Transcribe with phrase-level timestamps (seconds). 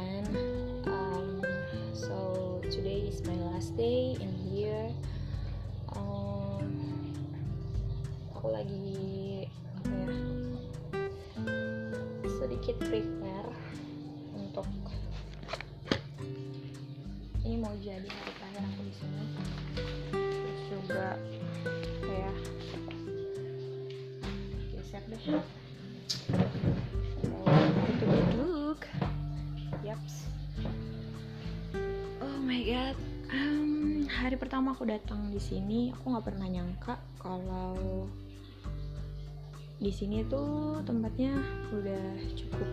[0.00, 0.82] everyone.
[0.86, 1.42] Um,
[1.92, 4.88] so today is my last day in here.
[5.92, 7.12] Um,
[8.32, 9.48] aku lagi
[9.80, 10.16] apa ya
[12.40, 13.52] sedikit prepare
[14.32, 14.66] untuk
[17.44, 19.24] ini mau jadi hari terakhir aku di sini.
[20.70, 21.18] Juga
[22.00, 22.36] kayak
[24.72, 25.59] geser deh.
[34.20, 38.04] Hari pertama aku datang di sini, aku nggak pernah nyangka kalau
[39.80, 41.40] di sini tuh tempatnya
[41.72, 42.68] udah cukup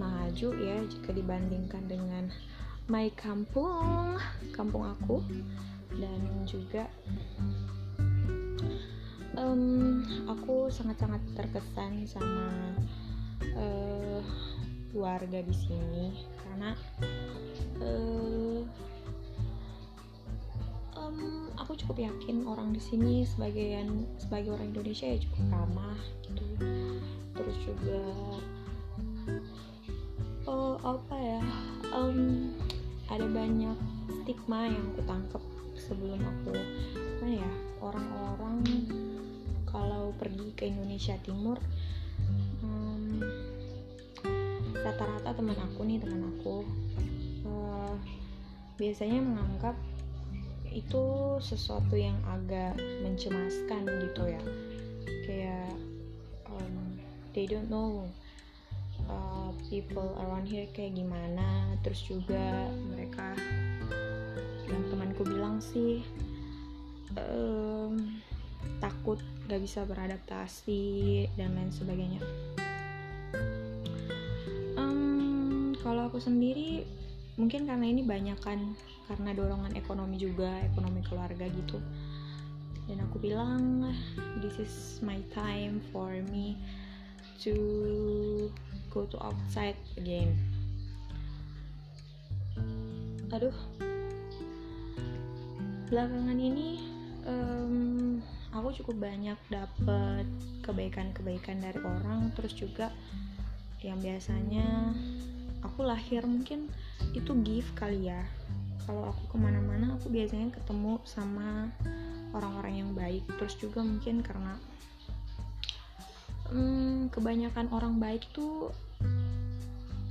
[0.00, 2.32] maju ya jika dibandingkan dengan
[2.88, 4.16] my kampung,
[4.56, 5.20] kampung aku.
[5.94, 6.88] Dan juga
[9.36, 10.00] um,
[10.32, 12.48] aku sangat-sangat terkesan sama
[13.52, 14.24] uh,
[14.96, 16.24] warga di sini.
[16.40, 16.72] Karena
[17.84, 18.64] uh,
[21.04, 26.44] um, aku cukup yakin orang di sini sebagian sebagai orang Indonesia ya cukup ramah gitu.
[27.36, 28.02] Terus juga
[30.48, 31.42] uh, apa ya
[31.92, 32.50] um,
[33.12, 33.78] ada banyak
[34.24, 35.42] stigma yang aku tangkap
[35.76, 36.56] sebelum aku
[37.20, 37.50] mana ya
[37.84, 38.64] orang-orang
[39.68, 41.60] kalau pergi ke Indonesia Timur
[44.84, 46.60] rata-rata teman aku nih teman aku
[47.48, 47.96] uh,
[48.76, 49.72] biasanya menganggap
[50.74, 52.74] itu sesuatu yang agak
[53.06, 54.42] mencemaskan gitu ya.
[55.24, 55.72] Kayak
[56.50, 56.98] um,
[57.32, 58.04] they don't know
[59.06, 61.78] uh, people around here kayak gimana.
[61.86, 63.38] Terus juga mereka
[64.66, 66.02] yang temanku bilang sih
[67.14, 68.18] um,
[68.82, 72.20] takut gak bisa beradaptasi dan lain sebagainya.
[75.84, 76.80] Kalau aku sendiri
[77.34, 78.78] mungkin karena ini banyak kan
[79.10, 81.82] karena dorongan ekonomi juga ekonomi keluarga gitu.
[82.84, 83.90] Dan aku bilang
[84.44, 86.60] this is my time for me
[87.40, 87.54] to
[88.92, 90.36] go to outside again.
[93.34, 93.56] Aduh.
[95.90, 96.80] Belakangan ini
[97.26, 98.20] um,
[98.54, 100.26] aku cukup banyak dapet
[100.62, 102.94] kebaikan-kebaikan dari orang terus juga
[103.84, 104.94] yang biasanya
[105.60, 106.72] aku lahir mungkin
[107.14, 108.22] itu gift kali ya.
[108.84, 111.72] Kalau aku ke mana-mana aku biasanya ketemu sama
[112.36, 113.24] orang-orang yang baik.
[113.40, 114.60] Terus juga mungkin karena
[116.52, 118.74] hmm, kebanyakan orang baik tuh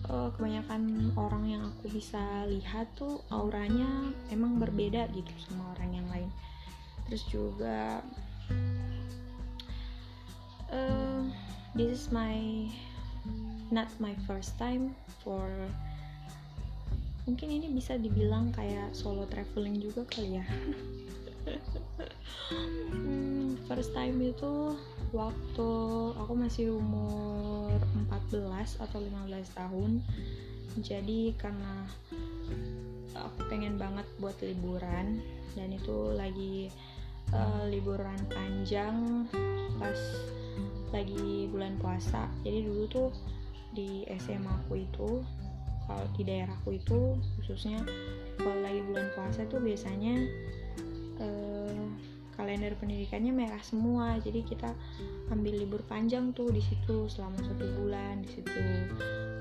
[0.10, 3.88] uh, kebanyakan orang yang aku bisa lihat tuh auranya
[4.34, 6.30] emang berbeda gitu sama orang yang lain.
[7.08, 8.02] Terus juga
[10.74, 11.22] uh,
[11.78, 12.68] this is my
[13.70, 15.46] not my first time for
[17.24, 20.46] mungkin ini bisa dibilang kayak solo traveling juga kali ya.
[22.92, 24.76] Hmm, first time itu
[25.16, 25.72] waktu
[26.20, 27.80] aku masih umur
[28.12, 29.92] 14 atau 15 tahun.
[30.84, 31.86] Jadi karena
[33.14, 35.22] aku pengen banget buat liburan
[35.54, 36.74] dan itu lagi
[37.30, 39.28] uh, liburan panjang
[39.78, 40.00] pas
[40.92, 42.28] lagi bulan puasa.
[42.42, 43.10] Jadi dulu tuh
[43.74, 45.10] di SMA aku itu
[45.88, 47.82] kalau di daerahku itu khususnya
[48.40, 50.16] kalau lagi bulan puasa tuh biasanya
[51.22, 51.86] eh,
[52.34, 54.18] kalender pendidikannya merah semua.
[54.20, 54.74] Jadi kita
[55.30, 58.62] ambil libur panjang tuh di situ selama satu bulan di situ.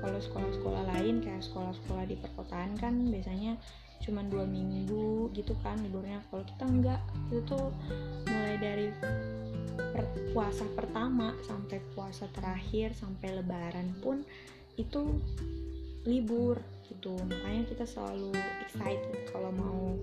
[0.03, 3.57] Kalau sekolah-sekolah lain kayak sekolah-sekolah di perkotaan kan biasanya
[4.03, 6.21] cuma dua minggu gitu kan liburnya.
[6.29, 7.71] Kalau kita enggak itu tuh
[8.29, 8.87] mulai dari
[9.73, 10.05] per,
[10.35, 14.21] puasa pertama sampai puasa terakhir sampai lebaran pun
[14.75, 15.21] itu
[16.03, 17.15] libur gitu.
[17.27, 19.95] Makanya kita selalu excited kalau mau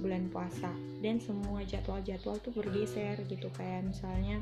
[0.00, 0.70] bulan puasa.
[1.04, 4.40] Dan semua jadwal-jadwal tuh bergeser gitu kayak misalnya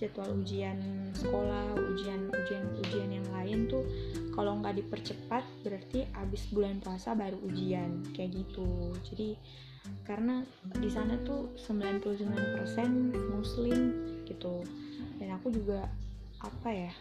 [0.00, 0.80] jadwal ujian
[1.12, 3.84] sekolah ujian ujian ujian yang lain tuh
[4.32, 8.96] kalau nggak dipercepat berarti abis bulan puasa baru ujian kayak gitu.
[9.12, 9.36] Jadi
[10.08, 10.40] karena
[10.80, 13.80] di sana tuh 99% muslim
[14.24, 14.64] gitu.
[15.20, 15.84] Dan aku juga
[16.40, 16.92] apa ya?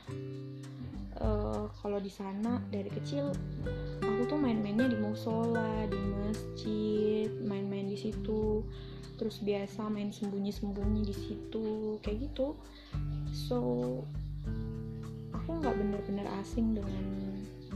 [1.19, 3.35] Uh, kalau di sana dari kecil
[3.99, 8.63] aku tuh main-mainnya di musola di masjid main-main di situ.
[9.19, 12.55] Terus biasa main sembunyi-sembunyi di situ kayak gitu.
[13.35, 13.59] So
[15.35, 17.05] aku nggak bener-bener asing dengan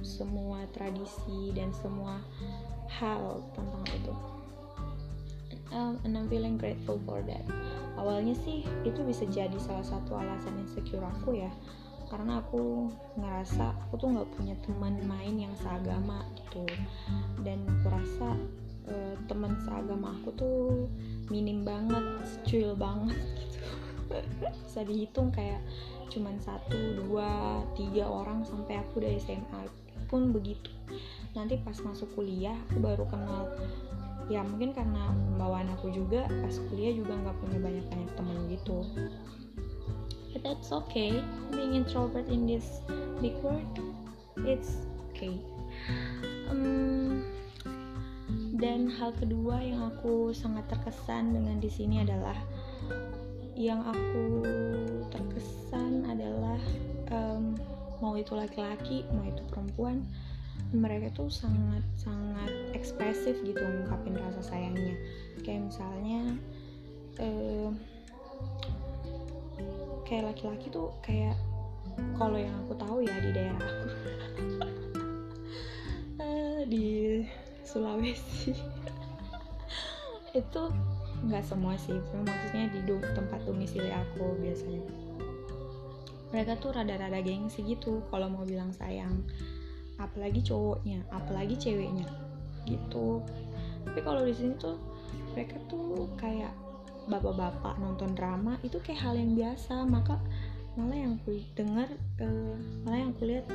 [0.03, 2.19] semua tradisi dan semua
[2.87, 4.13] hal tentang itu.
[5.73, 7.41] Um, and I'm feeling grateful for that
[7.97, 11.51] awalnya sih itu bisa jadi salah satu alasan insecure aku ya.
[12.09, 16.65] Karena aku ngerasa aku tuh nggak punya teman main yang seagama gitu.
[17.41, 18.37] Dan aku rasa
[18.89, 20.85] uh, teman seagama aku tuh
[21.33, 22.05] minim banget
[22.45, 23.65] cuil banget gitu.
[24.67, 25.61] Bisa dihitung kayak
[26.13, 29.61] cuman satu dua tiga orang sampai aku udah SMA
[30.05, 30.69] pun begitu.
[31.33, 33.49] Nanti pas masuk kuliah aku baru kenal
[34.31, 38.77] ya mungkin karena bawaan aku juga pas kuliah juga nggak punya banyak banyak temen gitu.
[40.33, 41.21] But that's okay.
[41.53, 42.81] Being introvert in this
[43.21, 43.67] big world
[44.43, 45.37] it's okay.
[46.49, 47.25] Um,
[48.57, 52.37] dan hal kedua yang aku sangat terkesan dengan di sini adalah
[53.53, 54.41] yang aku
[55.13, 56.57] terkesan adalah
[57.13, 57.53] um,
[58.01, 60.01] mau itu laki-laki mau itu perempuan
[60.73, 64.97] mereka tuh sangat sangat ekspresif gitu ngungkapin rasa sayangnya.
[65.45, 66.21] Kayak misalnya
[67.21, 67.69] uh,
[70.09, 71.37] kayak laki-laki tuh kayak
[72.17, 73.85] kalau yang aku tahu ya di daerah aku.
[76.17, 77.21] Uh, di
[77.61, 78.57] Sulawesi.
[80.41, 80.73] Itu
[81.23, 82.81] nggak semua sih maksudnya di
[83.13, 84.81] tempat domisili aku biasanya.
[86.33, 89.21] Mereka tuh rada-rada gengsi gitu kalau mau bilang sayang
[89.97, 92.07] apalagi cowoknya apalagi ceweknya.
[92.65, 93.21] Gitu.
[93.83, 94.79] Tapi kalau di sini tuh
[95.33, 96.53] mereka tuh kayak
[97.09, 99.83] bapak-bapak nonton drama itu kayak hal yang biasa.
[99.83, 100.17] Maka
[100.73, 101.85] malah yang ku dengar
[102.23, 102.57] uh,
[102.87, 103.45] malah yang kulihat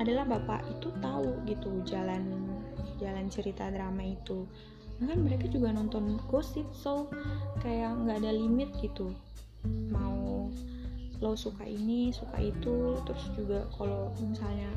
[0.00, 2.24] adalah bapak itu tahu gitu jalan
[2.96, 4.46] jalan cerita drama itu.
[5.00, 7.08] Kan mereka juga nonton gosip so
[7.64, 9.12] kayak nggak ada limit gitu.
[9.92, 10.48] Mau
[11.20, 14.72] lo suka ini suka itu terus juga kalau misalnya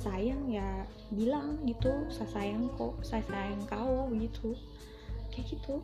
[0.00, 4.56] sayang ya bilang gitu saya sayang kok saya sayang kau begitu
[5.34, 5.82] kayak gitu.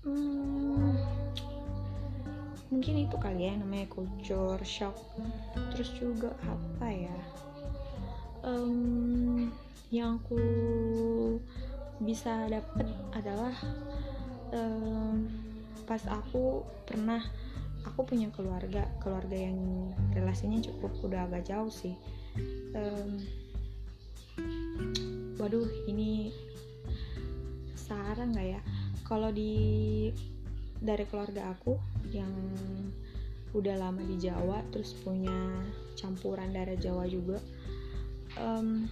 [0.00, 0.96] Hmm,
[2.72, 4.96] mungkin itu kali ya namanya culture shock.
[5.74, 7.18] Terus juga apa ya?
[8.40, 9.52] Um,
[9.92, 10.40] yang aku
[12.00, 13.52] bisa dapet adalah
[14.56, 15.28] um,
[15.84, 17.20] pas aku pernah
[17.86, 21.96] aku punya keluarga keluarga yang relasinya cukup udah agak jauh sih.
[22.76, 23.20] Um,
[25.40, 26.32] waduh ini
[27.74, 28.60] saran nggak ya?
[29.04, 30.08] Kalau di
[30.80, 31.76] dari keluarga aku
[32.14, 32.32] yang
[33.50, 35.34] udah lama di Jawa terus punya
[35.98, 37.42] campuran darah Jawa juga
[38.38, 38.86] um,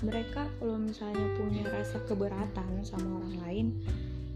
[0.00, 3.66] mereka kalau misalnya punya rasa keberatan sama orang lain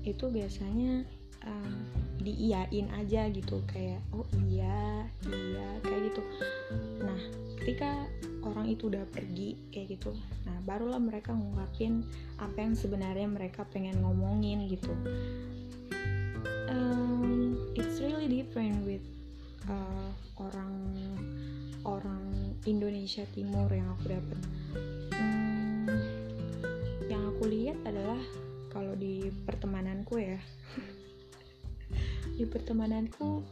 [0.05, 1.05] itu biasanya
[1.49, 1.73] um,
[2.21, 6.23] diiyain aja gitu kayak oh iya iya kayak gitu.
[7.01, 7.21] Nah
[7.59, 8.07] ketika
[8.45, 10.15] orang itu udah pergi kayak gitu
[10.49, 12.01] nah barulah mereka ngungkapin
[12.41, 14.93] apa yang sebenarnya mereka pengen ngomongin gitu.
[16.69, 19.05] Um, it's really different with
[19.69, 20.73] uh, orang
[21.85, 22.25] orang
[22.69, 24.39] Indonesia Timur yang aku dapat
[25.17, 25.89] hmm,
[27.09, 28.21] yang aku lihat adalah
[28.69, 30.39] kalau di pertemananku ya
[32.39, 33.43] di pertemananku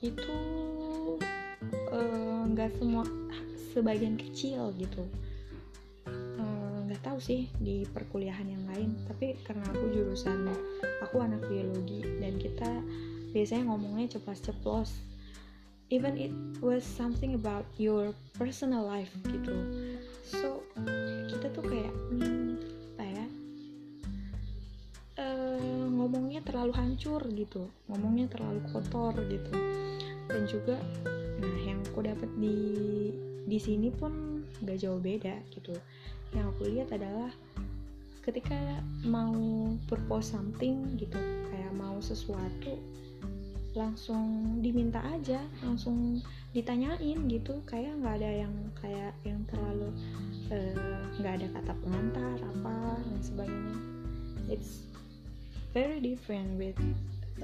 [0.00, 0.36] itu
[1.92, 3.04] eh, nggak uh, semua
[3.76, 5.04] sebagian kecil gitu.
[6.08, 10.48] Eh, nggak uh, tahu sih di perkuliahan yang lain tapi karena aku jurusan
[11.04, 12.80] aku anak biologi dan kita
[13.36, 14.90] biasanya ngomongnya ceplos-ceplos
[15.90, 16.32] even it
[16.62, 19.54] was something about your personal life gitu.
[20.22, 20.59] So
[27.00, 27.64] hancur gitu.
[27.88, 29.56] Ngomongnya terlalu kotor gitu.
[30.28, 30.76] Dan juga
[31.40, 32.56] nah yang aku dapat di
[33.48, 35.72] di sini pun gak jauh beda gitu.
[36.36, 37.32] Yang aku lihat adalah
[38.20, 39.32] ketika mau
[39.88, 41.16] propose something gitu
[41.48, 42.76] kayak mau sesuatu
[43.72, 46.20] langsung diminta aja langsung
[46.52, 47.64] ditanyain gitu.
[47.64, 49.88] Kayak nggak ada yang kayak yang terlalu
[50.52, 50.76] eh,
[51.16, 53.76] nggak uh, ada kata pengantar apa dan sebagainya.
[54.52, 54.89] It's
[55.70, 56.78] very different with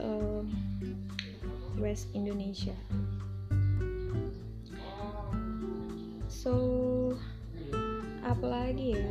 [0.02, 0.42] uh,
[1.78, 2.74] West Indonesia.
[6.26, 7.14] So
[8.26, 9.10] apalagi ya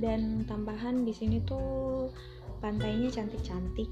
[0.00, 2.12] dan tambahan di sini tuh
[2.60, 3.88] pantainya cantik-cantik.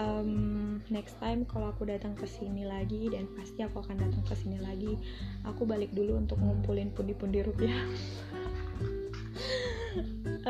[0.00, 4.34] Um, next time kalau aku datang ke sini lagi dan pasti aku akan datang ke
[4.34, 4.96] sini lagi,
[5.44, 7.76] aku balik dulu untuk ngumpulin pundi-pundi rupiah.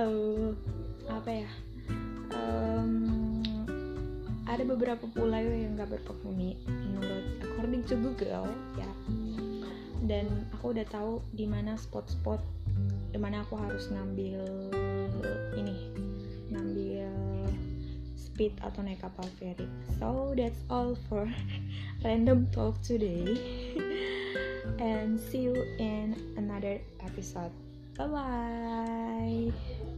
[0.03, 0.55] uh,
[1.11, 1.51] apa ya?
[2.83, 3.43] Um,
[4.51, 8.91] ada beberapa pulau yang gak berpenghuni menurut according to Google ya.
[10.03, 12.43] Dan aku udah tahu di mana spot-spot
[13.15, 14.43] di mana aku harus ngambil
[15.55, 15.77] ini
[16.51, 17.07] ngambil
[18.19, 19.69] speed atau naik kapal feri.
[20.01, 21.29] So that's all for
[22.05, 23.25] random talk today.
[24.83, 27.55] And see you in another episode.
[27.95, 29.92] Bye bye